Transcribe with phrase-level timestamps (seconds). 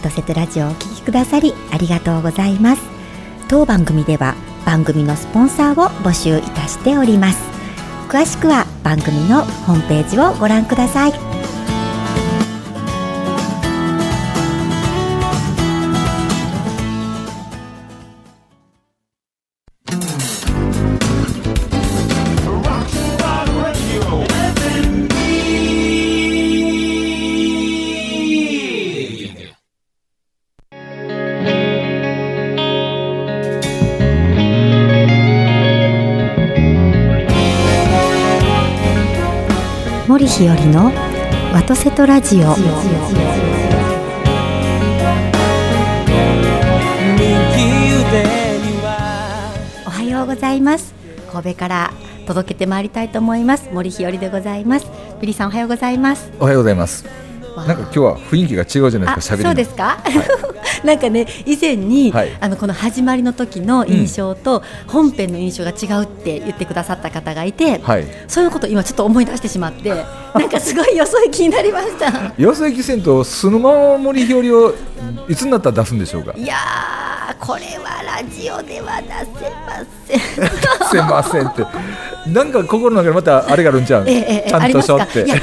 [0.00, 2.82] トセトラジオをお聞きくださりありがとうございます。
[3.48, 4.34] 当番組では
[4.64, 7.38] 番組のスポンサーを募集いたしております。
[8.08, 11.29] 詳しくは番組のホームページをご覧ください。
[41.70, 42.40] トセトラジオ。
[42.40, 42.44] お
[49.88, 50.92] はようございます。
[51.30, 51.92] 神戸から
[52.26, 53.70] 届けてまいりたいと思います。
[53.72, 54.86] 森日和でございます。
[55.20, 56.32] ビリさんおはようございます。
[56.40, 57.29] おはようございます。
[57.56, 60.10] なんか今日は雰囲気が違うじゃないですか喋りそうですか、は
[60.82, 69.90] い、 なんかね以前に、はい、あのこの始まりの時の印象と本編の印象が違うって言ってくださった方がいて、はい、そういうこと今ちょっと思い出してしまって
[70.34, 72.32] なんかすごいよそ行きになりました。
[72.36, 74.74] よそ行きせんとそのまま森ひよりを
[75.28, 76.32] いつになったら出すんでしょうか？
[76.36, 76.56] いや
[77.38, 80.20] これはラジオでは出せません。
[80.92, 81.64] 出せませんって。
[82.32, 85.24] なんか心の中でまたあれがあるんちゃう、えええ、ちゃんとしょって。
[85.24, 85.36] いや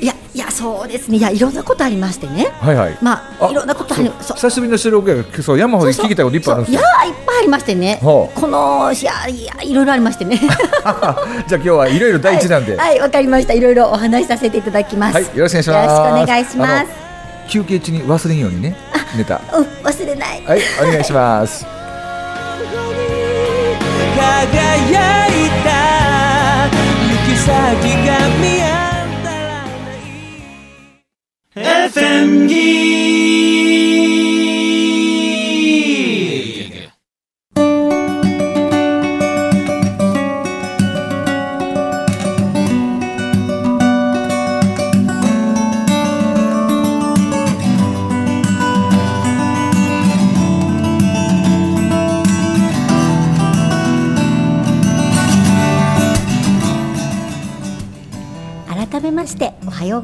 [0.00, 0.14] いや
[0.58, 1.18] そうですね。
[1.18, 2.46] いやいろんなことありましてね。
[2.60, 2.98] はいはい。
[3.00, 8.00] まあいろんなことあり久しぶりの収録やそう山ほど聞きたいこといっぱいあるんですいやいっぱいありましてね。
[8.02, 10.36] このいやいやいろいろありましてね。
[10.42, 11.14] じゃあ
[11.54, 12.76] 今日はいろいろ第一弾で。
[12.76, 13.52] はいわ、はい、かりました。
[13.52, 15.14] いろいろお話しさせていただきます。
[15.14, 15.76] はいよろしくお願いします。
[15.76, 16.86] よろしくお願いします。
[17.48, 18.76] 休憩中に忘れんようにね
[19.16, 19.40] ネタ。
[19.54, 20.42] うん忘れない。
[20.44, 21.64] はいお願いします。
[24.16, 26.70] 輝いた行
[27.30, 27.46] き先
[28.04, 28.97] が見
[31.60, 33.47] え FMG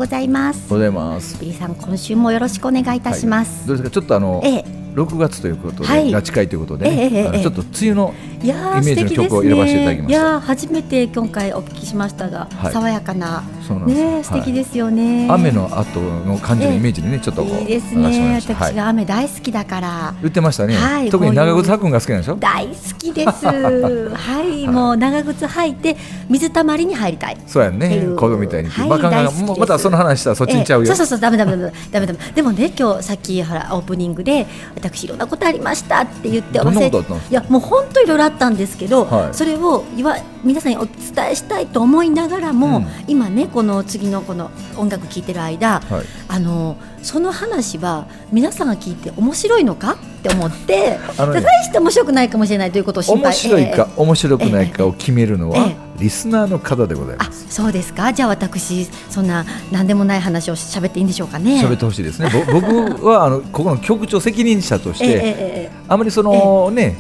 [0.05, 0.69] ございます。
[0.69, 1.41] ございます。
[1.41, 3.91] ビリさん今週もよろしくお願いいたします、はい、どうですか？
[3.91, 13.43] ちょっとあの、ええ、6月ということで、はい、拉致会ということで、ね、ええ、ちょっと梅雨のイメージの曲を入れさせていただきました、ね、いや初めて今回お聞きしましたが、はい、爽やかな。
[13.67, 14.01] そうなんです。
[14.01, 18.41] ね素敵ですよね、雨の後の感じのイメージでね、ちょっといいですね。
[18.41, 20.15] 私が雨大好きだから。
[20.21, 20.77] 言ってましたね、
[21.11, 22.37] 特に長靴履くんが好きなんでしょ？
[22.37, 23.47] 大好きです。
[23.49, 24.69] はい。
[24.69, 25.97] もう長靴履いて
[26.29, 27.37] 水たまりに入りたい。
[27.47, 28.07] そうやね。
[28.17, 31.21] 子供みたいに、はい、バカがまたその話したらそっちにちゃうよ、そうそうそう。
[31.21, 32.19] ダメダメダメダメダメ。
[32.35, 34.47] でもね今日さっきほらオープニングで
[34.91, 36.93] 私いろんなことありましたって言っておせい
[37.31, 53.25] やもう本当いろいろあったんですけど、はい、それをいわ皆さんにお伝えしたいと思いながらも、うん、今ねこの次のこの音楽聴いてる間、はい、あのその話は皆さんが聞いて面白いのかって思って大して面白くないかもしれないということを心配。
[53.27, 57.47] 面白いか、えー、面白くないかを決めるのは、えー、リスナーの方でございます。
[57.49, 58.13] そうですか。
[58.13, 61.61] じゃあ私そんな何でもない話を喋っていいんでしょうかね。
[61.63, 62.31] 喋ってほしいですね。
[62.53, 66.97] 僕はあのここの局長責任者として、えー、あまりそのね、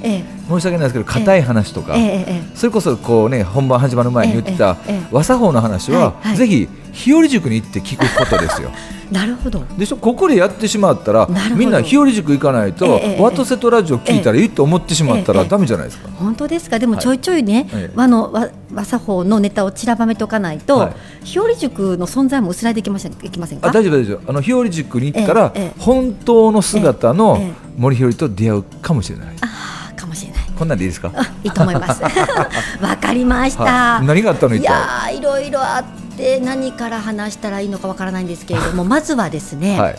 [0.49, 1.94] 申し訳ないですけど硬い話とか、
[2.55, 4.77] それこそこうね本番始まる前に言ってた
[5.11, 8.71] 和作法の話は、ぜひ日和塾に行って聞くことですよ。
[9.12, 9.62] なるほど。
[9.77, 16.78] でしょここでやってしまったらみんな日和塾行かないと、ええ、ワトセトラジオ聞いたらいいと思ってしまったら、え、だめじゃないですか、本当ですか？
[16.78, 20.88] でもちょいちょいね、はい、和の和和作法のネタを散らばめておかないと、は
[21.22, 23.69] い、日和塾の存在も薄らいでいきませんいきませんか？
[23.69, 24.21] あ大丈夫大丈夫。
[24.31, 27.41] あの日和塾に行ったら、本当の姿の
[27.76, 29.28] 森日和と出会うかもしれない。
[29.43, 30.41] あかもしれない。
[30.59, 31.12] こんなんでいいですか？
[31.44, 32.03] いいと思います。
[32.81, 39.96] わかりました、何があったのいやいろいろあってで何から話したらいいのかわからないんですけれども まずはですね、はい、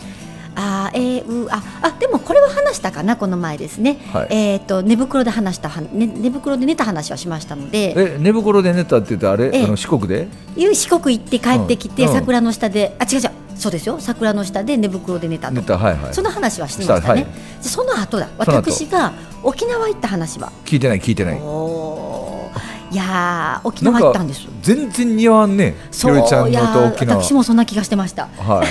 [0.54, 10.28] あえー、うああでもこれは話したかなこの前ですね、はい、えっ、ー、と寝袋で話したは、ね、寝袋で寝た話はしましたのでえ寝袋で寝たって言ってあれ、えー、あの四国で？
[10.56, 13.98] いう四国行って帰ってきて、うん、桜の下であ違う違うそうですよ。
[14.00, 15.78] 桜の下で寝袋で寝たと。
[15.78, 18.28] はいはい、その話はしてましたね、はい、その後だ。
[18.38, 19.12] 私が
[19.42, 20.52] 沖縄行った話は。
[20.64, 21.40] 聞いてない聞いてない
[22.90, 26.14] いや沖縄行ったんです全然似合わんねそう
[26.48, 26.62] いや
[27.00, 28.64] 私もそんな気がしてました、は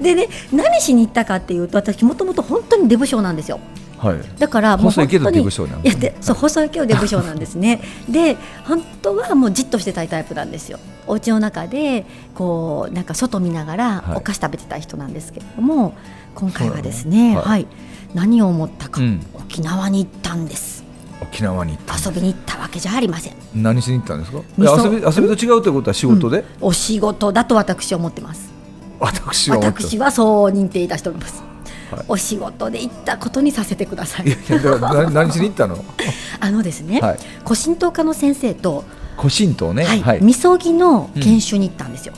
[0.02, 3.60] でね何しに行ったかっていうと私もともと本当にデブ症なんですよ。
[3.98, 7.80] はい、だからもう細いけどデブ症なんです、ね、そう細いけどデブ症なんですね。
[8.08, 10.78] で本当はもうじっとしてたいタイプなんですよ。
[11.06, 12.04] お家の中で
[12.34, 15.92] こうなんか外見ながらお菓子食べてた人なんですけれども、はい
[16.36, 17.66] 今回はですね、はい、はい、
[18.12, 20.84] 何を思ったか、うん、沖縄に行ったんです
[21.20, 23.34] 沖縄に遊びに行ったわけじゃありません。
[23.54, 24.38] 何しに行ったんですか？
[24.58, 28.50] 遊び遊びと違うということは仕事で、うん、お仕事だと私は思ってます。
[28.98, 31.42] 私は私はそう認定いたしております、
[31.90, 34.26] はい、お仕事で行ったことにさせてください。
[34.26, 34.36] いや
[34.78, 35.84] 何何しに行ったの？
[36.40, 38.84] あのですね、はい、古神道科の先生と
[39.18, 42.12] 古神道ね、はい、みそぎの研修に行ったんですよ、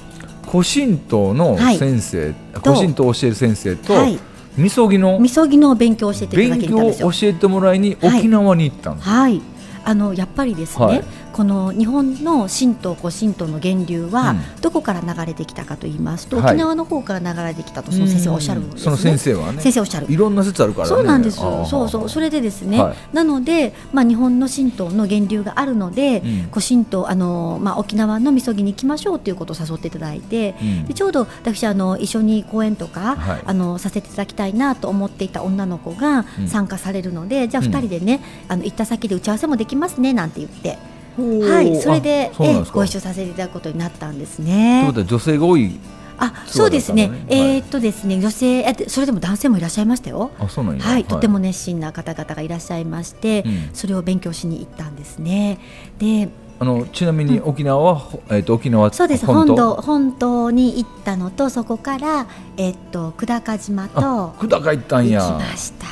[0.50, 4.18] 古神道の先生、古神道を教える先生と、はい
[4.58, 7.10] みそぎのみそぎの勉強を教えていただきたんですよ。
[7.12, 9.42] 教えてもらいに沖縄に行ったんです、はい、はい、
[9.84, 19.60] あのやっぱりですね、はい、この日本の神道古神道の源流はどこから流れてきたかと言いますと、うん、沖縄の方から流れてきたとその先生おっしゃるんです、ね、その先生はね。
[19.60, 20.06] 先生おっしゃる。
[20.08, 22.08] いろんな説あるから、ね、そうなんですそうそう。
[22.08, 40.78] それでですね、はい、なのでまあ日本の神道の源流があるので、うん、古神道あのまあ沖縄のみそぎに行きましょうということを誘っていただいて、うん、でちょうど私あの一緒に講演とか、はい、あのさせていただきたいなと思っていた女の子が参加されるので、じゃあ二人でね、あの行った先で打ち合わせもできますねなんて言って。
[41.18, 44.82] はい、それでえご一緒させていただくことになったんですね。
[44.82, 45.78] ということは女性が多い
[46.18, 47.10] あ、そうですね。
[47.28, 50.30] えっとですね、女性、え、それでも男性もいらっしゃいましたよ。
[50.38, 55.58] あ、そうなんはい、とても熱心な方々がいらっしゃいまして、それを勉強しに行ったんですね。
[55.98, 56.28] で。
[56.60, 59.24] あのちなみに沖縄は、えっと沖縄そうです。
[59.26, 59.74] 本島？
[59.76, 62.26] 本島に行ったのとそこから
[62.56, 65.22] えっと久高島と久高行ったんや。
[65.22, 65.86] 行きました。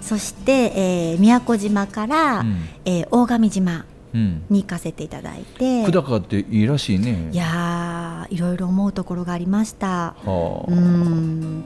[0.00, 3.84] そして、えー、宮古島から、うん、えー、大神島
[4.14, 7.28] に行かせていただいて、久高っていいらしいね。
[7.32, 10.14] いやいろいろ思うところがありました。
[10.24, 10.70] はあ。
[10.70, 11.64] うん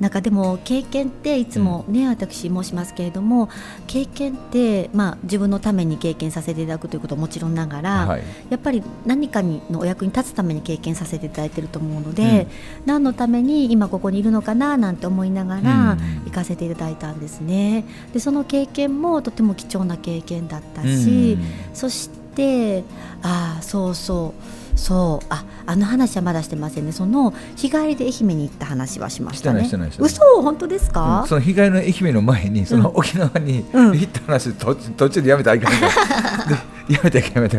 [0.00, 3.48] なんかでも経験っていつもね、うん、私申しますけれども
[3.86, 17.84] 経験って、まあ、自分のために経験させていただくということはもちろんながら、はい、やっぱり何かにのお役に立つために経験させていただいていると思うので、うん、何のために今ここにいるのかななんて思いながら行かせていただいたんですね。
[18.12, 22.82] でその経験もとても貴重な経験だったし、うん、そして
[23.22, 25.26] ああそうそうそう。
[25.28, 26.92] ああの話はまだしてませんね。
[26.92, 29.68] その日帰りで愛媛に行った話はしましたね。
[29.98, 30.42] 嘘？
[30.42, 35.86] 本当ですか、うん、その日帰りの愛媛の前にその沖縄に行った話、うん、途途中でやめたらいかんか？
[36.88, 37.56] やめたやめた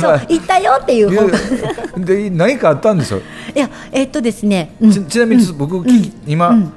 [0.00, 2.04] そう行ったよっていう。
[2.04, 3.22] で何かあったんでしょい
[3.58, 5.84] やえー、っとですね、ちちなみに僕、
[6.26, 6.72] 今、うん、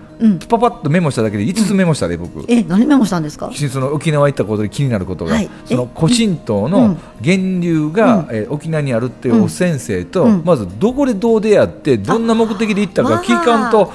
[0.47, 2.45] パパッとメモしただけで5つメモしたで、僕。
[2.47, 3.51] え何メモしたんですか？
[3.53, 13.91] その沖縄行ったことで気になることが、はい、その古神道の源流が、うん、え沖縄にあるっていう先生と、まずどこでどう出会ってどんな目的で行ったか聞かんと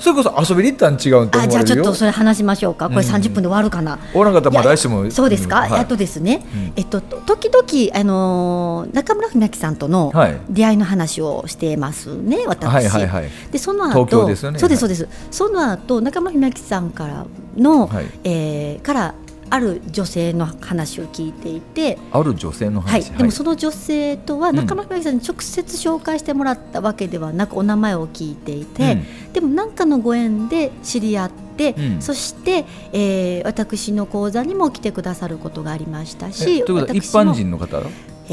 [0.00, 2.88] それこそ遊びに行ったん違うとあじゃあちょっとそれ話しましょうか。
[2.88, 10.12] これ30分で終わるかな、おらんかったらまだ来週もそうですか、はい、あとですね、うん、えっと時々あのー、中村文明さんとの
[10.48, 17.26] 出会いの話をしてますね、はい、私、はいはいはい、でその後東京ですよねそうですそうです、その後中村文明さんから
[17.56, 19.14] の、はい、えー、から
[19.50, 21.98] ある女性の話を聞いていて。
[22.12, 37.82] ある女性の話、はい、でもその女性とは中村明さんに直接紹介してもらったわけではなく、お名前を聞いていて、うん、でも何かのご縁で知り合って、うん、そして、えー、私の講座にも来てくださることがありましたしということは一般人の方？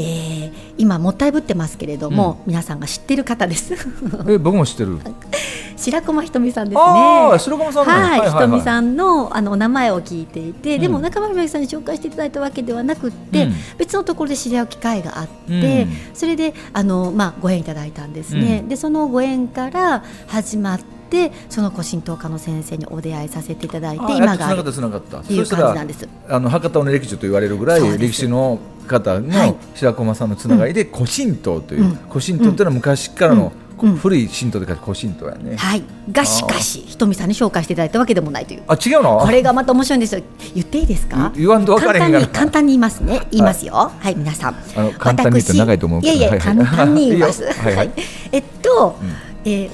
[0.00, 3.74] ー、今もったいぶってますけれども、うん、皆さんが知ってる方です。
[4.28, 4.98] え僕も知ってる
[5.78, 7.38] 白駒ひとみさんですね。
[7.38, 18.64] 白駒さん、ね、はい、ひとみさんのあのお名前を聞いていて、うん、でも中村ひさんに紹介していただいたわけではなくて、うん、別のところで知り合う機会があって、うん、それであのまあご縁いただいたんですね。
[18.68, 20.98] でそのご縁から始まって。
[21.48, 26.06] その古神道家の先生にお出会いさせていただいて今があるっていう感じなんです。
[26.28, 28.58] あの博多の歴史と言われるぐらい歴史の
[28.88, 33.52] 方の白駒さんのつながりで古神道という、古神道というのは昔からの、
[33.86, 35.56] 古い神道で古神道やね。
[35.56, 35.82] はい。
[36.10, 38.62] がしかし、ひとみさんに紹介していただいたわけでもないという。
[38.66, 39.18] あ、違うの？
[39.20, 40.22] これがまた面白いんですよ。
[40.54, 41.32] 言っていいですか？
[41.36, 43.26] 言わんと分かれへんが簡単に言いますね。
[43.30, 43.74] 言いますよ。
[43.74, 44.56] はい、皆さん。
[44.76, 47.44] あの簡単に言長いと思ういやいや、簡単に言います。
[47.52, 47.90] はい。
[48.32, 48.96] えっと、
[49.44, 49.70] え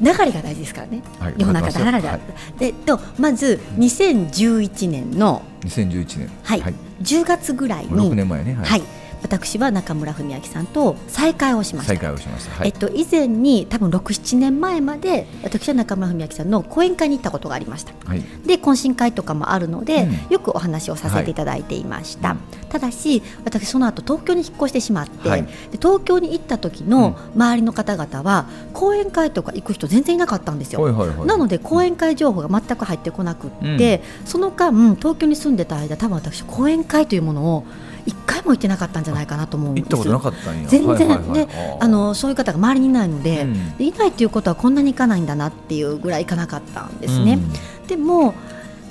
[0.00, 1.02] 流れが大事ですからね、
[1.36, 2.18] 世の中流れが、
[2.58, 6.72] でとまず2011年の2011年はい、は
[7.02, 8.82] 10月ぐらいに6年前ねはい
[9.22, 11.94] 私は中村文明さんと再会をしました。
[11.94, 30.86] 再会をしました、はい、えっと、以前に多分67年前まで私は中村文明さんの講演会に行ったことがありました、はい、で懇親会とかもあるので、うん、よくお話をさせていただいていました、はい、ただし私その後東京に引っ越してしまって、はい、で東京に行った時の周りの方々は、講演会とか行く人全然いなかったんですよ、
[31.24, 37.64] なので講演会情報が全く入ってこなくって、うん、その間東京に住んでた間多分私講演会というものを
[38.08, 39.84] 一回も行ってなかったんじゃないかなと思うんです。
[39.84, 40.66] 行ったことなかったんや。
[40.66, 41.48] 全然、で
[41.78, 47.34] あのそういう方が周りにいないのでうん、でいないっていうことはこんなに行かないんだなっていうぐらい行かなかったんですね。
[47.82, 48.34] うん、でも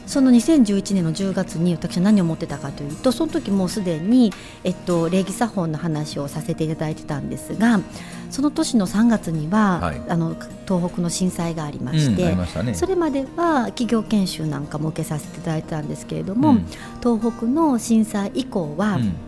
[0.08, 4.32] その2011年の10月に私は何を思ってたかというとその時もうすでに、
[4.64, 7.82] えっと、礼儀作法の話をさせていただいてたんですが
[8.30, 10.36] その年の3月には、はい、あの
[10.68, 16.66] 東北の震災がありまして、うんね、それまでは企業研修なんかも受けさせていただいてたんですけれども、うん、
[17.02, 19.27] 東北の震災以降は、うん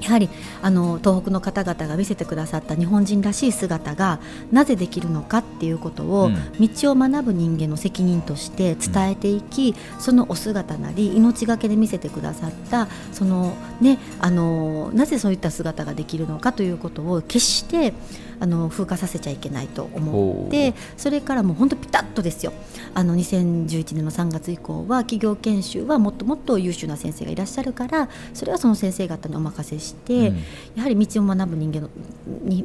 [0.00, 0.28] やはり
[0.62, 4.20] あの東北の方々が見せてくださった日本人らしい姿が
[4.52, 17.92] なぜできるのかっていうことを、道を学ぶ人間の責任として伝えていき、そのお姿なり命がけで見せてくださったその、ね、あのなぜそういった姿ができるのかということを決して
[18.40, 22.52] あの風化させちゃいけないと思ってそれからもう本当ピタッとですよ。
[22.94, 30.36] あの2011年の3月以降は企業研修はもっともっと優秀な先生がいらっしゃるからそれはその先生方にお任せして、うん、
[30.74, 31.90] やはり道を学ぶ人間の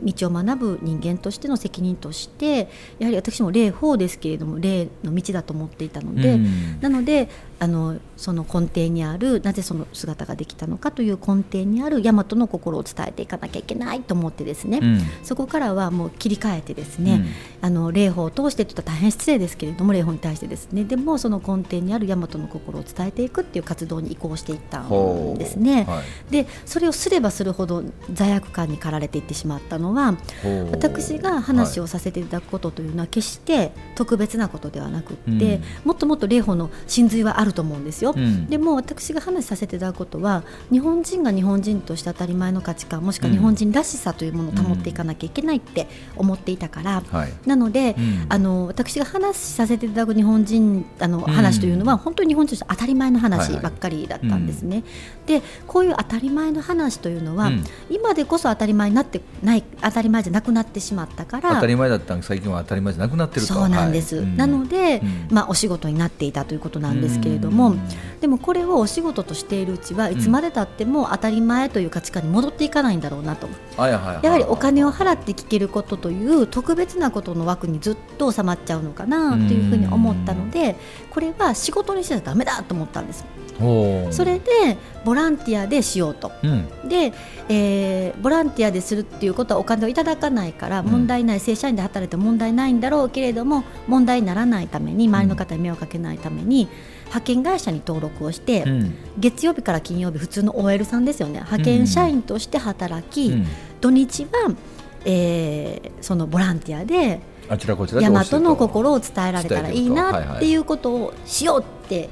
[0.04, 7.30] 道を学ぶ人間としての責任としてやはり私も霊法ですけれども霊の道だと思っていたので、うん、なので
[7.64, 17.24] あのその根底にあるなぜその姿ができたのかという根底にある大和の心を伝えていかなきゃいけないと思ってですね、うん、そこからはもう切り替えてですね、
[17.62, 25.86] うん、あの霊法を通してと大変失礼ですけれども霊法に対してですねでもその根底にある大和の心を伝えていくっていう活動に移行していったんですね。
[25.86, 30.18] はい、でそれをすればするほど罪悪感に駆られていってしまったのは
[30.72, 38.14] 私が話をさせていただくことというのは決して特別なことではなくって、はい、もっともっと霊法の真髄はあると思うんですよ。
[38.16, 54.84] うん、でも私が話させていただくことは日本人が日本人として当たり前の価値観もしくは日本人らしさというものを保っていかなきゃいけないって思っていたから、うん、なので、うん、あの私が話させていただく日本人あの話というのは、本当に日本人として当たり前の話ばっかりだったんですね。
[55.26, 57.52] でこういう当たり前の話というのは、
[57.90, 67.76] 今でこそ当たり前になってない当たり前じゃなくなってしまったから当たり前だった最近は当たり前じゃなくなってるそうなんです、はい、なので、まあ、お仕事になっていたということなんですけれども、
[68.22, 73.48] でもこれをお仕事としているうちはいつまでたっても当たり前という価値観に戻っていかないんだろうなと、
[73.78, 80.76] やはりお金を払って聞けることという特別なことの枠にずっと収まっちゃうのかなというふうに思ったので
[81.12, 83.26] これは仕事にしちゃだめだと思ったんです。
[84.12, 87.14] それでボランティアでしようと、うん、で、
[87.50, 96.68] えー、ボランティアでするっていうことはお金をいただかないから問題ない、うん、正社員で働いて問題ないんだろうけれども問題にならないために周りの方に迷惑かけないために、
[97.14, 101.34] 派遣会社に登録をして、うん、月曜日から金曜日普通の OL さんですよね。
[101.34, 103.32] 派遣社員として働き、
[103.82, 104.56] 土日は、
[105.06, 112.10] えー、そのボランティアで大和の心を伝えられたらいいなっていうことをしようって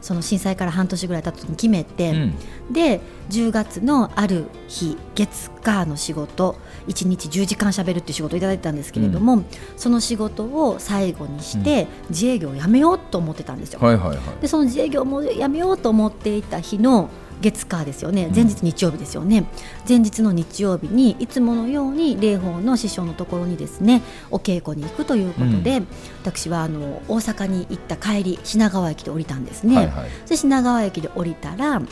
[0.00, 6.56] その震災から半年ぐらい経った時に決めて、うん、で10月のある日月火の仕事
[6.88, 13.80] 1日10時間しゃべるっていう仕事をいただいたんですけれども、うん、その仕事を最後にして自営業をやめようと思ってたんですよ。
[13.80, 17.08] はいはいはい、でその自営業もやめようと思っていた日の
[17.40, 18.30] 月火ですよね。
[18.34, 19.46] 前日日曜日ですよね、うん、
[19.88, 25.86] 前日の日曜日にいつものように霊峰の師匠のところにですねお稽古に行くということで、うん、
[26.22, 31.82] 私はあの大阪に行った帰り品川駅で降りたんですね、はいはい、で品川駅で降りたら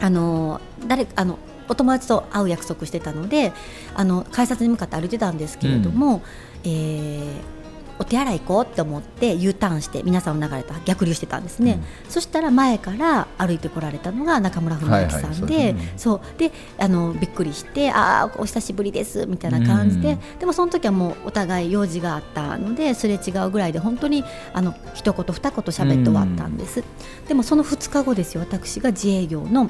[0.00, 1.38] あの誰あの
[1.70, 3.52] お友達と会う約束してたので
[3.94, 6.22] あの改札に向かって歩いてたんですけれども、うん、
[6.64, 7.60] えー
[8.00, 24.24] お手洗い行こうって思って U ターンして皆さんを流れた逆流してたんですね、うん、そしたら前から歩いてこられたのが中村文明さんで、そうであのびっくりしてああお久しぶりですみたいな感じで、うん、でもその時はもうお互い用事があったのですれ違うぐらいで本当に
[24.54, 26.82] あの一言二言喋って終わったんです、う
[27.24, 29.68] ん、でもその2日後ですよ私が自営業の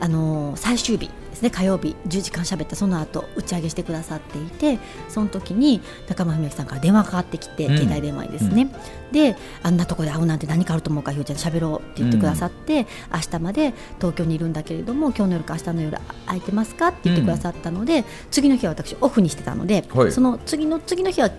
[0.00, 1.50] あの最終日ですね。
[1.50, 2.76] 火曜日10時間喋った。
[2.76, 8.70] その後打ち上げしてくださっていてその時に中村文明さんから電話かかってきて、うん、携帯電話にですね、
[9.06, 21.30] うん、であんなとこで会うなんて何かあると思うかひょうちゃん喋ろうって言ってくださって、うん、明日まで東京にいるんだけれども今日の夜か明日の夜空いてますかって言ってくださったので、次の日は私オフにしてたので、はい、その次の次の日は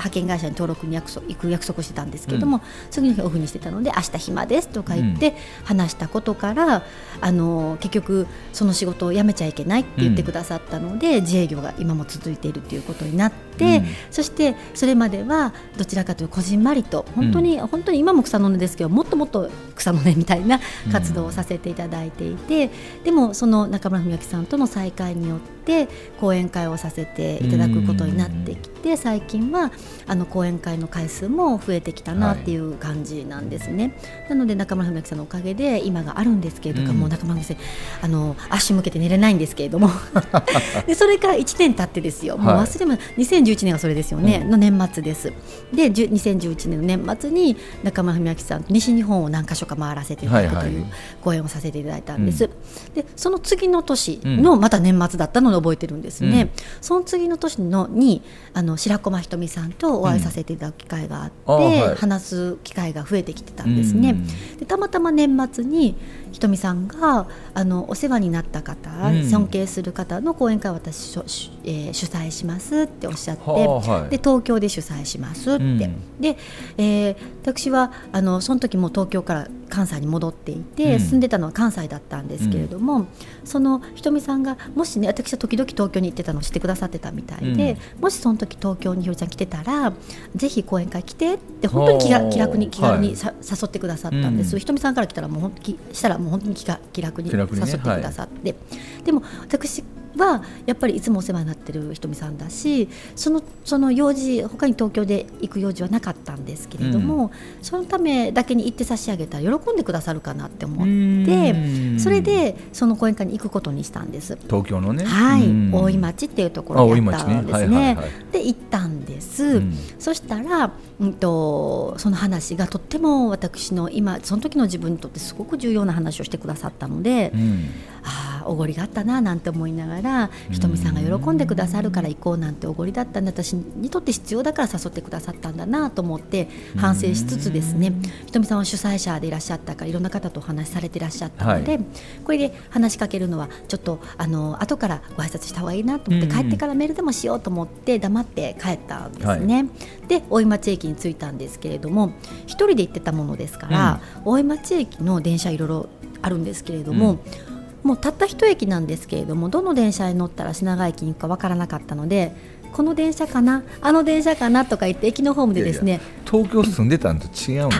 [0.00, 6.82] 派遣会社に登録に約束行く約束してたんですけども、うん、次の日オフにしてたので明日暇ですとか言って話したことから、うん、
[7.20, 20.60] あの結局その仕事を辞めちゃいけないって言ってくださったので、うん、自営業が今も続いているということになって、そしてそれまではどちらかというとこじんまりと本当に、本当に今も草の根ですけどもっともっと草の根みたいな
[20.92, 22.70] 活動をさせていただいていて、
[23.04, 29.70] でもその中村文明さんとの再会によってで講演会をさせていただくことになってきて最近は
[30.08, 39.90] あの講演会の回数も増えてきたなっていう感じなんですね、はい、なので中村文明さんのおかげで今があるんですけれども、うん、中村先生あの足向けて寝れないんですけれども。
[40.86, 42.36] でそれから1年経ってですよ。
[42.36, 45.32] もう忘れも、はい、2011年がそれですよね、うん、の年末です。
[45.72, 50.86] で2011年の年末に中村文明さん西日本を何か所か回らせていただくという
[51.22, 52.58] 講演をさせていただいたんです、はいは
[53.02, 56.50] い、でその次の年のまた年末だったのを覚えてるんですね、うん、
[56.80, 61.56] その次の年のにあの白駒ひとみさんとお会いさせていただく機会があって、うん。
[61.80, 64.16] はい、話す機会が増えてきてたんですね、
[64.58, 65.96] でたまたま年末に
[66.32, 68.90] ひとみさんがあのお世話になった方、
[69.28, 71.18] 尊敬する方の講演会を私、
[71.64, 75.90] えー、主催しますっておっしゃって、はい、で東京で主催しますって、
[76.20, 76.36] で、
[76.78, 83.08] えー、私はあのその時も東京から関西に戻っていて、うん、住んでたのは関西だったんですけれども、うん、
[83.44, 89.92] そのひとみさんがもしね私は時々東京に行ってたのを知ってくださってたみたいで、うん、もしその時東京にひろちゃん来てたら
[90.34, 99.82] ぜひ講演会来てって本当に気が気楽に気軽にさ、はい、誘ってくださったんです、ひとみさんから来たらもう本気したらもう本当に気が気楽に誘ってくださって、ねはい、でも私
[100.16, 110.86] はやっぱりいつもお世話になってるひとみさんだしそのその用事他に東京で行く用事はなかったんですけれども、うん、そのためだけに行って差し上げたら喜んでくださるかなって思っ
[111.26, 114.38] てそれでその講演会に行くことにしたんです。
[114.46, 115.04] 東京のね。
[115.04, 115.70] はい。
[115.72, 117.96] 大井町っていうところにあったんですね、
[118.32, 127.68] で行ったんです、うん、そしたら、うんと、その話がとっても私の今その時の自分にとってすごく重要な話をしてくださったので、うん、
[128.02, 137.92] ああおごりがあったななんて思いながらひとみさんが喜んでくださるから行こうなんておごりだったんで私にとって必要だから誘ってくださったんだなと思って反省しつつですね
[138.26, 141.84] ひとみさんは主催者でいらっしゃったからいろんな方とお話しされていらっしゃったので、はい、
[142.24, 149.56] これで話しかけるのはちょっとあの後からご挨拶した方がいいなと思って、帰ってからメールでもしようと思って黙って帰ったんですね。
[149.56, 152.12] はい、で大井町駅に着いたんですけれども
[152.46, 155.88] 一人で行ってたものですから、うん、大井町駅の電車いろいろ
[156.22, 162.32] あるんですけれども、うんもうたった一駅なんですけれどもどの電車に乗ったら品川駅に行くか分からなかったので
[162.72, 167.70] この電車かなあの電車かなとか言って駅のホームでですね東京住んでたんと違うの？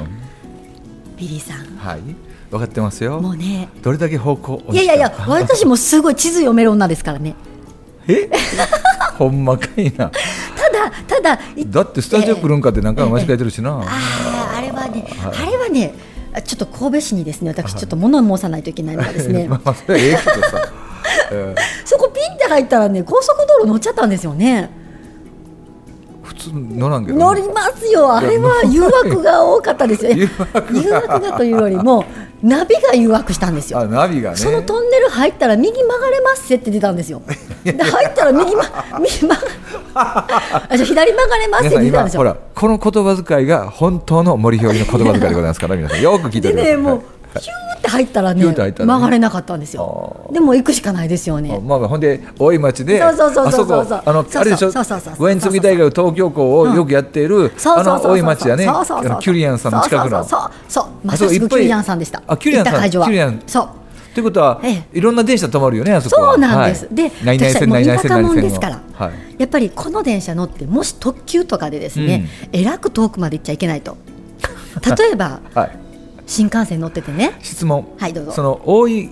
[1.20, 1.76] ビリーさん。
[1.76, 2.00] はい。
[2.50, 3.20] 分かってますよ。
[3.20, 3.68] もうね。
[3.82, 7.34] どれだけ方向いやいやいや 私もすごい地図読める女ですからね。
[8.08, 8.28] え？
[9.18, 10.10] ほんまかいな。
[10.10, 10.10] た
[10.72, 15.94] だただだってスタジオ来るんかって何回も間違えてるしな、えーえー、ああれはね、はい、あれはね
[16.44, 19.46] ちょっと神戸市にですね私ちょっと物を申さないといけないのがですね。
[19.50, 19.82] まあそ
[21.84, 24.70] そこピンって入ったらね高速道路乗っちゃったんですよね。
[26.22, 28.14] 普通乗らんけど、ね、乗りますよ。
[28.14, 30.12] あれは誘惑が多かったですよ。
[30.72, 32.04] 誘惑がというよりも
[32.42, 33.86] ナビが誘惑したんですよ。
[33.86, 37.22] ナビが、ね、そのトンネル入ったら右曲がれますって出たんですよ。
[37.64, 38.64] で入ったら右,、ま、
[38.98, 39.36] 右曲が
[40.76, 42.20] 左曲がれますって出たんですよ。
[42.20, 46.70] ほらこの言葉遣いが本当の森表の言葉遣いでございますから皆さんよく聞いてください。
[46.72, 47.02] でねもう、
[47.38, 50.30] ヒューって入ったらね、ね、曲がれなかったんですよ。
[50.32, 51.60] でも行くしかないですよね。
[51.64, 54.02] まあほんで大井町でそうそうそうそうそう。
[54.04, 54.72] あのあれでしょ？
[55.18, 58.64] 五円積大学東京校をよくやっている、あの大井町やね。
[58.64, 60.24] キュリアンさんの近くの。
[60.24, 62.22] そうそうまさしくキュリアンさんでした。
[62.26, 63.42] あキュリアンさんキュリアン。
[63.46, 63.68] そう。
[64.12, 66.86] ということは、ええ、いろんな電車止まるよね、あそこそうなんです。
[66.86, 73.96] はい、で、何々線、何々線、何々線ですから、はい、やっぱりこの電車乗って、もし特急とかでですね、うん、えらく遠くまで行っちゃいけないと。
[74.98, 75.70] 例えば、はい、
[76.30, 77.32] 新幹線乗っててね。
[77.42, 77.88] 質問。
[77.98, 78.32] はいどうぞ。
[78.32, 79.10] その大井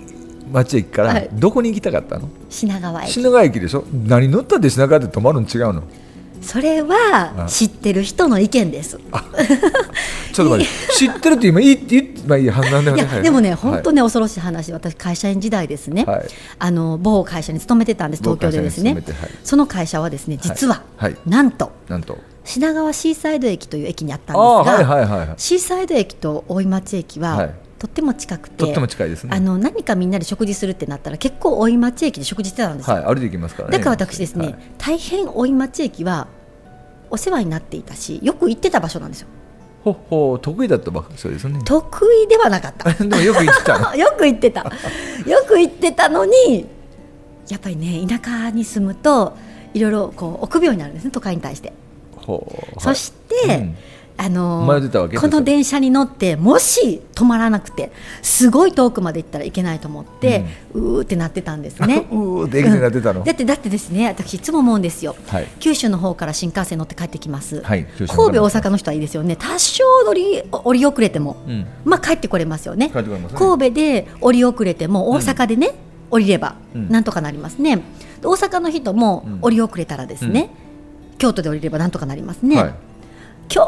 [0.53, 3.11] 町駅からどこに行きたかったの、品川駅。
[3.11, 3.83] 品川駅でしょ？
[4.07, 5.83] 何乗ったって品川で止まるの違うの？
[6.41, 8.97] それは知ってる人の意見です。
[10.31, 11.77] ちょっと待って、 知ってるって今いいい
[12.25, 13.21] まあいいはずなんだよね。
[13.21, 16.05] でもね、本当ね恐ろしい話、私会社員時代ですね。
[16.05, 16.25] はい、
[16.57, 18.23] あの某会社に勤めてたんです。
[18.23, 18.93] 東京でですね。
[18.93, 19.03] はい、
[19.43, 22.17] その会社はですね実は、はい、なんとなんと
[22.49, 29.35] 品川シーサイド駅という駅にあったんですが、はいはいはいはい、シーサイド駅と大井町駅は、はい、とっても近くてとっても近いですね。
[29.35, 33.77] あの何かみんなで食事するってなったら結構大井町駅で食事してたんですよ、はい、歩いていきますからね。
[33.77, 36.27] だから私ですね、はい、大変大井町駅は
[37.11, 39.27] お世話になっていたしよく行ってた場所なんですよ。
[39.83, 41.61] ほほ得意だった場所ですね。
[41.65, 42.91] 得意ではなかった。
[42.97, 43.93] でもよく行ってた。
[43.95, 44.61] よく行ってた。
[44.61, 44.69] よ
[45.47, 46.67] く行ってたのに
[47.47, 49.37] やっぱりね田舎に住むと
[49.75, 51.73] いろいろこう臆病になるんですね都会に対して
[52.79, 53.13] そし
[53.47, 53.77] て、うん。
[54.21, 62.05] あのこの電車に乗ってもし止まらなくてすごい遠くまで行ったらいけないと思って、うん、うーってなってたんですね。
[62.11, 69.37] うーってなってたの、だってだってですね私いつも思うんですよ、はい、九州の方から新幹線乗って帰ってきます、はい、神戸大阪の人はいいですよね。
[69.37, 72.93] 多少乗り降り遅れても、うん、まあ帰ってこれますよね、ね、
[73.35, 75.75] 神戸で降り遅れても大阪でね、
[76.11, 77.75] 降りればなんとかなりますね、
[78.21, 80.58] うん、大阪の人も降り遅れたらですね、うん、
[81.19, 82.73] 京都で降りればなんとかなりますね、はい、
[83.47, 83.61] 京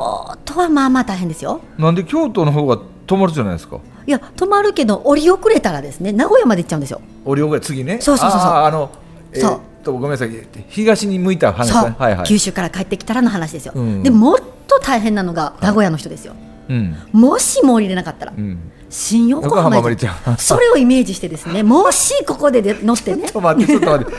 [0.44, 1.62] 都はまあまあ大変ですよ。
[1.78, 3.80] なんで京都の方が止まるじゃないですか？
[4.08, 7.02] いや止まるけど降り遅れたらですね名古屋まで行っちゃうんですよ。
[7.24, 8.02] 降り遅れ次ね？
[8.02, 8.50] そうそうそうそう。
[8.50, 8.90] あの、
[9.34, 9.60] えー、そう。
[9.84, 10.48] とごめんなさい。
[10.70, 14.38] 東に向いた話、ね、はいはい、九州から帰ってきたらの話ですよ、うん、でもっ
[14.68, 16.36] と大変なのが名古屋の人ですよ、
[16.70, 18.72] はい、もしも降りれなかったら、うん。
[18.92, 19.98] 新横浜に
[20.38, 23.24] それをイメージしてですねもしここでで乗ってね。
[23.28, 24.14] ちょっと待ってちょっと待って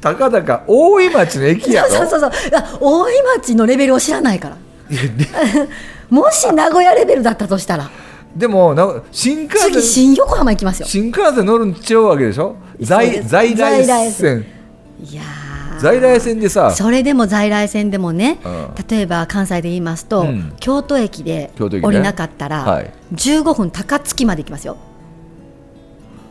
[0.00, 1.90] たかだか大井町の駅やろ。
[1.90, 2.30] そうそうそう。
[2.80, 4.56] 大井町のレベルを知らないから。
[6.10, 7.90] もし名古屋レベルだったとしたら。
[8.36, 10.86] でもな新幹線次新横浜行きますよ。
[10.86, 12.56] 新幹線乗るんちゃうわけでしょ？
[12.80, 14.44] 在在来線。
[15.00, 15.22] いや
[15.80, 16.70] 在来線でさ。
[16.70, 24.76] それでも在来線でもね、うん、例えば関西で言いますと、うん、京都駅で降りなかったら、はい、15分高槻まで行きますよ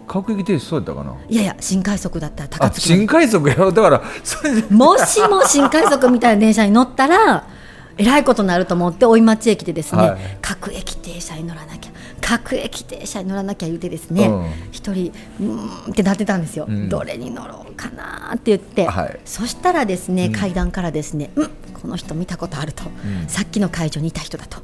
[0.07, 1.13] 各駅停止そうやったかな？
[1.27, 3.71] いやいや新快速だったら高槻新快速やろ？
[3.73, 7.45] だからそれもしも新快速みたいな電車に乗ったら
[7.97, 11.91] えらいことになると思って大井町駅でですね、はい、各駅停車に乗らなきゃ
[12.25, 14.31] 各駅停車に乗らなきゃ言うてですね
[14.71, 22.83] 一、うん、人うんってなってたんですよ、うん、どれに乗ろうかなって言って、はい、そしたらですね、階段からですね、うん、この人見たことあると、
[23.27, 24.57] さっきの会場にいた人だと、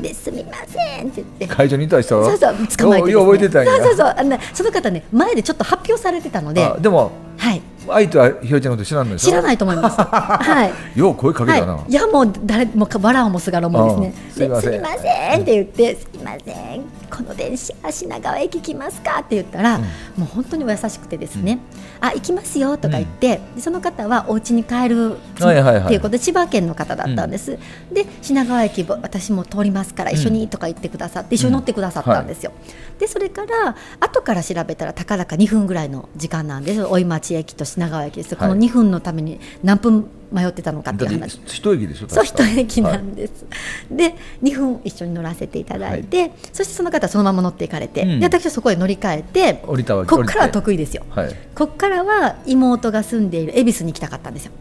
[0.00, 1.46] ですみませんって言って。
[1.46, 4.14] 会場にいた人そうそう捕まえて、ね、覚えてたんそうそうそう。
[4.16, 6.74] あのその方ね前でちょっと発表されてたので。
[6.80, 9.30] でもはい愛とはひよちゃんのこと知らないでしょ？
[9.30, 9.96] 知らないと思います。
[10.00, 10.98] はい。
[10.98, 11.74] よう声かけたな。
[11.74, 14.54] はい、いやもう誰も笑うもすがるもですね。
[14.60, 19.20] すみませんって言ってすみませんこの電車品川駅来ますか？
[19.20, 19.88] って言ったら、うん、も
[20.20, 21.58] う本当にお優しくてですね、うん、
[22.00, 25.44] あ行きますよとか言って、うん、その方はお家に帰るって
[25.92, 27.58] いうことで千葉県の方だったんです。
[27.92, 32.52] で品川駅私も通りますから一緒にとか言ってくださって、一緒に乗ってくださったんですよ。
[32.52, 36.84] はい、でそれから後から調べたらたかだか2分ぐらいの時間なんです。
[36.84, 41.40] 大井町駅と品川駅です、この2分のために何分迷ってたのかっていう話。
[41.46, 54.52] 一駅でしょそう一駅なんです、はい、で2分一緒に乗らせていただいて、はい、そしてその方そのまま乗っていかれて、うん、で私はそこへ乗り換えて降りたわけここからは得意ですよ、はい、ここからは妹が住んでいる恵比寿に行きたかったんですよ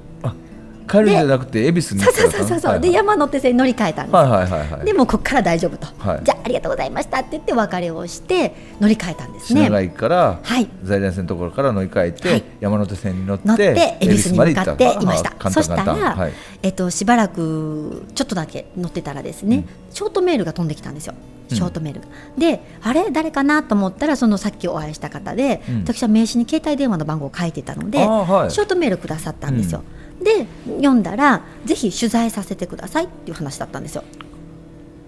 [0.89, 9.69] 帰るんじゃなくて恵比寿にそうそうそうそう、はいはい、で山手線に乗り換えたんです、はいはいはいはい、でもここから大丈夫と、はい、じゃあありがとうございましたって言って別れをして乗り換えたんですね。
[9.69, 15.51] 品から、はい、在来線のところから乗り換えて、はい、山手線に乗って乗って恵比寿に向かっていました。
[15.51, 21.13] そしたら、はい、えっと、しばらくちょっとだけ乗ってたらですね、うん、ショートメールが飛んできたんですよ。
[21.49, 23.11] ショートメールが、うん、であれ？
[23.11, 29.83] 誰かなと思ったらそのさっきお会いした方で、うん、私は名刺に携帯電話の番号を書いてたので、はい、ショートメールくださったんですよ、
[30.23, 34.03] で読んだらぜひ取材させてくださいっていう話だったんですよ。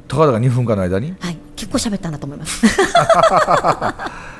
[0.07, 1.15] たかだか2分間の間に？
[1.19, 2.65] はい結構喋ったんだと思います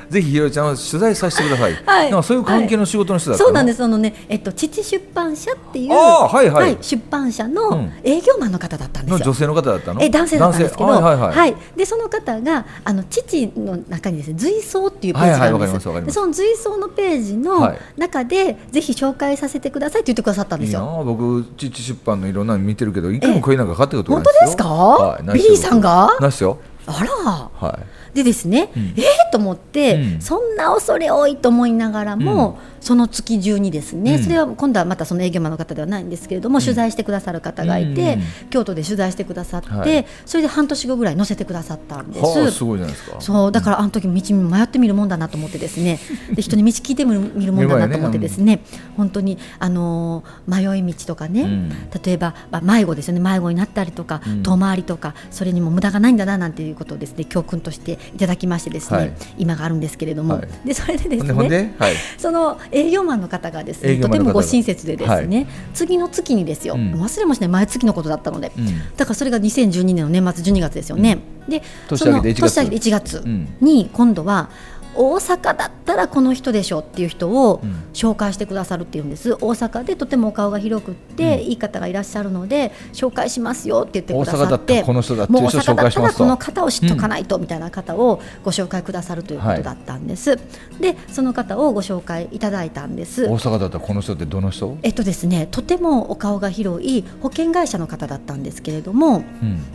[0.08, 1.74] ぜひひろちゃんを取材させてください。
[1.84, 3.82] はい、なんかそういう関係の仕事の人だった、そうなんです。
[3.82, 9.24] あのね、えっと父出版社っていう、はいはい、出版社の営業マンの方だったんですよ。
[9.24, 10.00] 女性の方だったの？
[10.00, 15.88] え男性だったんですけど、はいはいはい、はい、でその方があの父の中にですね随想っていうページがあるんです。
[15.88, 20.98] はいはい、その随想のページの中で、ぜひ紹介させてくださいって言ってくださったんですよ。
[21.00, 24.36] いい僕父出版のいろんなの見てるけど、一回も声なんかかってことないですよ。
[24.36, 24.68] 本当ですか？
[24.68, 26.06] はい、ビリーさんが？
[26.20, 26.58] ないですよ。
[26.86, 27.68] あら。
[27.68, 27.95] はい。
[28.16, 42.50] でですね、うん、えー、と思って、うん、そんな恐れ多いと思いながらも、うん、その月中にですね、それは今度はまたその営業マンの方ではないんですけれども、取材してくださる方がいて、京都で取材してくださって、はい、それで半年後ぐらい載せてくださったんです。
[42.52, 43.20] すごいじゃないですか。
[43.20, 45.98] そうだからあの時道に迷ってみるもんだなと思ってですね
[46.32, 48.60] で人に道聞いてみるもんだなと思ってですね、
[48.96, 51.70] 本当にあの迷い道とかね、
[52.02, 68.66] 例えば、まあ、迷子ですよね迷子になったりとか、遠回りとかそれにも無駄がないんだななんていうことをですね教訓としていただきましてですね、はい、今があるんですけれども、はい、でそれでですね、はい、その営業マンの方がですねとてもご親切でですね、次の月にですよ、うん、忘れもしない前月のことだったので、うん、
[68.96, 71.18] だからそれが2012年の年末12月ですよね。
[71.46, 73.24] うん、で年明けて1月。
[73.60, 74.50] に今度は、
[74.96, 77.60] 大阪だったらこの人でしょっていう人を
[77.92, 93.26] 紹介してくださるっていうんです、うん、大阪でとてもお顔が広くって、うん、いい方がいらっしゃるので紹介しますよって言ってくださってこの人だってもう大阪だったらこの方を知っとかないとみたいな方をご紹介くださるということだったんです、はい、でその方をご紹介いただいたんです。
[93.26, 94.78] 大阪だったらこの人ってどの人？
[94.82, 99.24] えっとですねとてもお顔が広い保険会社の方だったんですけれども、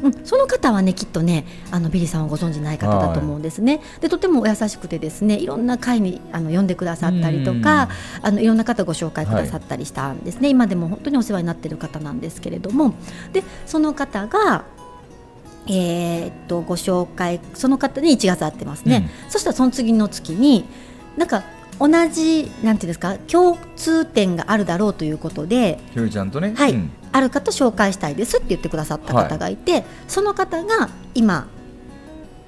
[0.03, 3.81] うん、その方はねきっとねあのビリーさんをご存じない方だと思うんですね。
[3.99, 5.38] でとてもお優しくてですね。
[5.38, 7.89] いろんな会にあの呼んでくださったりとか、
[8.21, 12.93] あのいろんな方ご紹介くださったりしたんですね、はい、今でも本当にお世話になっている方なんですけれども。
[13.34, 14.63] でその方が
[15.67, 20.65] えー、っとご紹介その方に1月会ってますね、うん、そしたらその次の月に
[21.17, 21.43] なんか
[21.80, 26.54] 同じなんていうんですか共通点があるだろうということでひちゃんとね。
[26.56, 31.47] はい、うん、ある方紹介したいですって言ってくださった方がいて、はい、その方が今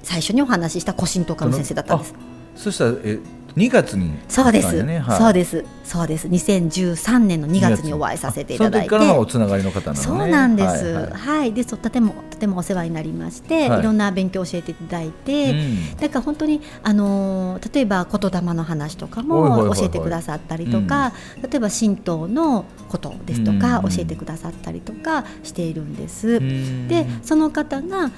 [0.02, 2.14] 最初にお話しした古神とかの先生だったんです。
[2.54, 3.18] そしたらえ
[3.56, 5.64] 2月に、そうです、はい、そうです。
[5.84, 6.26] そうです。
[6.26, 8.88] 2013年の2月にお会いさせていただいて。
[8.88, 12.00] からのおつながりの方なの、ね、そうなんです、はい、はい、でそとて
[12.44, 26.40] てもお世話になりまして、はい、いろんな勉強を教えていただいて、うん、だから本当にあの例えば言霊の話とかも教えてくださったりとか、例えば神道のことですとか、教えてくださったりとかしているんです。
[26.88, 28.10] でその方が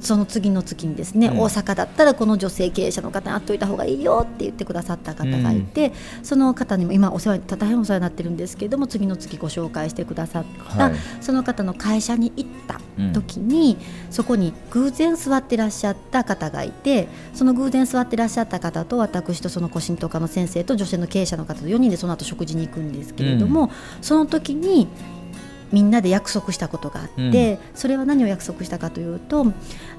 [0.00, 10.44] その次の月にですね、大阪だったらこの女性経営者の方に会っといた方がいいよって言ってくださった方がいて、その方にも今お世話大変お世話になってるんですけれども次の月ご紹介してくださっ
[10.76, 12.80] た、はい、その方の会社に行った
[13.12, 13.67] 時に、
[14.10, 24.88] そこに偶然座ってらっしゃった方がいてその偶然座ってらっしゃった方と私とその個人とかの先生と女性の経営者の方と4人でその後食事に行くんですけれども、うん、その時に
[25.72, 29.46] みんなで約束したことがあって、うん、それは何を約束したかというと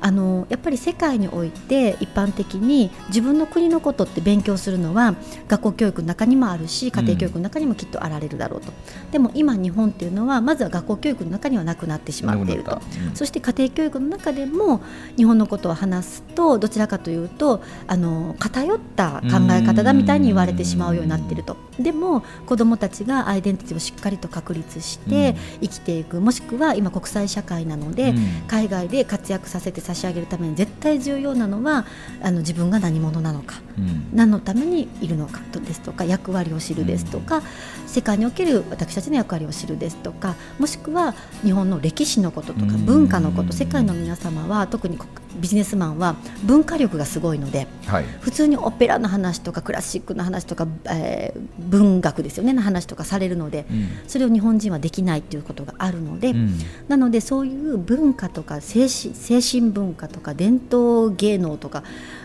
[0.01, 5.15] あのやっぱり世界において一般的に自分の国のことって勉強するのは
[5.47, 14.81] 学校教育の中にもあるし家庭教育の中にもきっとあられるだろうと、うん、でも今日本っていうのはまずは学校教育の中にはなくなってしまっていると、うん、そして家庭教育の中でも
[15.17, 21.57] 日本のことを話すとどちらかというとあの偏った考え方だみたいに言われてしまうようになっていると。
[21.79, 28.17] でも子どもたちがアイデンティティをしっかりと確立して、生きていくもしくは今国際社会なので、うん、
[28.47, 31.85] 海外で活躍させて差し上げるために絶対重要なのは
[32.21, 37.43] あの自分が何者なのか、うん、何のためにいるのかですとか役割を知るですとか、うん、
[37.87, 44.97] 世界における私たちの役割を知るですとかもしくは日本の歴史のこととか文化のこと世界の皆様は特に
[45.35, 61.83] ビジネスマンは文化力がすごいので、はい、普通にオペラの話とかクラシックの話とか、えー、文学ですよねの話とかされるので、うん、それを日本人はできないということがあるので、うん、なのでそういう文化とか精神精神文化とか伝統芸能とか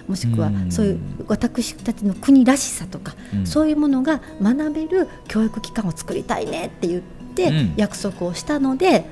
[0.09, 9.05] もしくはそういう私たちの国らしさとか、うん、そういうものが学べる教育機関を作りたいねって言って約束をしたので、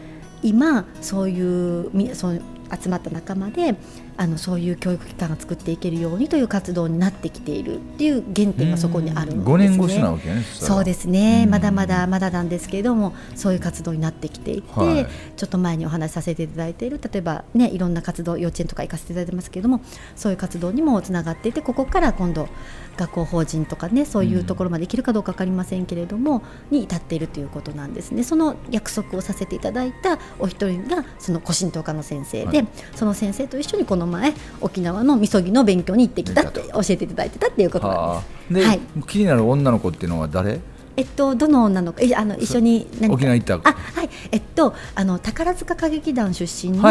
[0.42, 2.42] 今そういうそう
[2.80, 3.74] 集まった仲間で
[4.16, 9.68] あのそういう教育機関を作っていけるようにという活動になってきているっていう原点がそこにあるんですね。
[9.68, 10.42] 年越しなわけね。
[10.42, 11.46] そうですね。
[11.46, 15.06] まだまだまだなんですけれども、そういう活動になってきていて、はい、
[15.36, 19.80] ちょっと前にお話しさせていただいている例えばねいろんな活動幼稚園とか行かせていただいてますけれども、
[20.16, 22.48] そういう活動にもつながっていて、ここから今度
[22.96, 28.22] 学校法人とかねそういうところまで行けるかどうか分かりませんけれども、うん、に至っているということなんですね。
[28.22, 38.64] その約束をさせていただいたお一人がその古神道科の先生で、はい、その先生と一緒にこの前沖縄のみそぎの勉強に行ってきたって教えていただいてたっていうことなんです。
[38.64, 40.60] で、はい、気になる女の子っていうのは誰？
[40.96, 43.54] えっと、どの女の子、え、あの、一緒に沖縄行った。
[43.54, 46.82] あ、はい、えっと、あの、宝塚歌劇団出身の。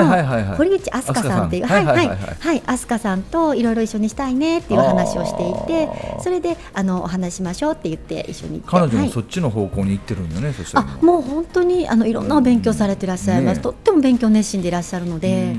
[0.55, 5.89] 堀内飛鳥さんっていう、はい、はい、はい、はい、飛鳥さんといろいろ一緒にしたいねっていう話をしていて。
[6.23, 10.87] それで、あの、お話しましょうって言って、一緒に彼女もそっちの方向に行ってるんよね、そしたら。
[11.01, 13.61] もう本当に、あの、いろんなお勉強されていらっしゃいます。
[13.61, 15.53] とっても勉強熱心でいらっしゃるので。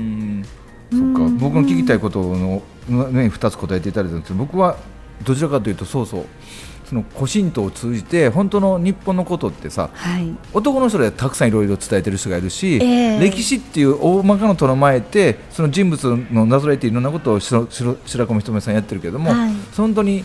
[0.91, 2.61] そっか、僕の聞きたいことの、
[3.11, 4.75] ね、二つ答えていただいたんですけど、僕は。
[5.23, 6.25] どちらかというと、そうそう。
[6.93, 20.23] その古神道を通じて本当の日本のことってさ、はい、男の人でたくさんいろいろ伝えてる人がいるし、えー、歴史っていう大まかのとらまえてその人物のなぞらえていろんなことを白白込ひとめさんやってるけども、はい、本当に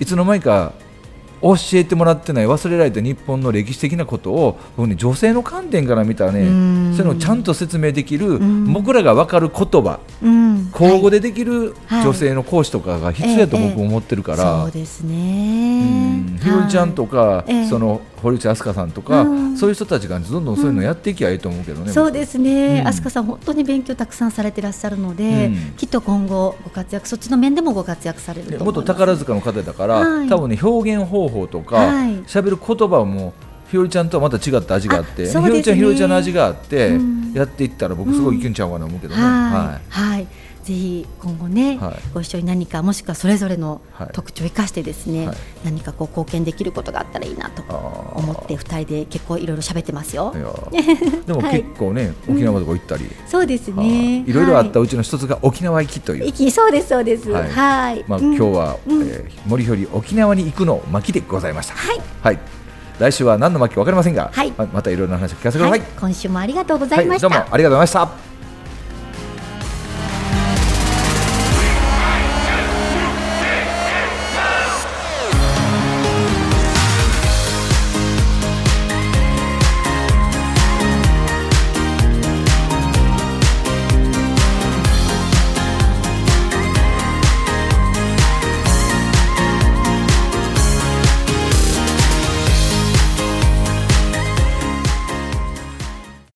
[0.00, 0.72] いつの間にか
[1.42, 8.38] 教えてもらってない忘れられた日本の歴史的なことを僕ね女性の観点から見たらねそういうのをちゃんと説明できる
[8.72, 10.00] 僕らが分かる言葉
[10.72, 16.38] 口語でできる女性の講師とかが必要だと僕思ってるから、そうですね。
[16.40, 19.24] ひろりちゃんとか、その堀内飛鳥さんとか、
[19.56, 31.76] そういう人たちがどんどんそういうのやっていきゃいいと思うけどね、そうですね、飛鳥さん本当に勉強たくさんされていらっしゃるので、きっと今後ご活躍そっちの面でもご活躍されると元宝塚の方だから、多分ね表現方法とか
[32.26, 33.32] 喋、る言葉も
[33.70, 36.98] ひよりちゃんとはまた違った味があってひよりちゃんひよりちゃんの味があって、
[37.34, 39.22] やっていったら僕すごいいけんちゃうかな思うけどね。
[39.22, 40.26] はい、はい
[40.70, 43.80] ぜひ今後ね、はい、ご一緒に何かもしくはそれぞれの
[44.12, 47.62] 特徴を生かしてですね、はい、何かこう貢献できることがあったらいいなと
[48.14, 50.32] 思って二人で結構いろいろ喋ってますよ。
[51.26, 54.22] でも結構ね、はい、沖縄とか行ったり、うん、そうですね。
[54.24, 56.26] いろいろあったうちの一つが沖縄行きという。
[56.26, 57.32] 行きそうですそうです。
[57.32, 58.04] はい。
[58.06, 61.74] まあ、今日は、うん、えー、森ひ沖縄に行くの巻でございました。
[61.74, 62.00] はい。
[62.22, 62.38] はい。
[63.00, 68.29] 来週は何の巻かわかりませんが、はい、またいろいろな話を聞かせてください、今週もありがとうございました、どうもありがとうございました。